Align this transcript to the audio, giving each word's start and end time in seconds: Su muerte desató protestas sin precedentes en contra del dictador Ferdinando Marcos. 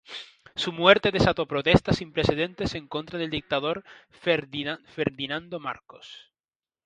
Su 0.55 0.71
muerte 0.71 1.11
desató 1.11 1.45
protestas 1.45 1.97
sin 1.97 2.11
precedentes 2.11 2.73
en 2.73 2.87
contra 2.87 3.19
del 3.19 3.29
dictador 3.29 3.83
Ferdinando 4.19 5.59
Marcos. 5.59 6.31